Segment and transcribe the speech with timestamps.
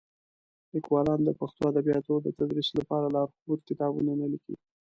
[0.73, 4.55] لیکوالان د پښتو ادبیاتو د تدریس لپاره لارښود کتابونه نه لیکي.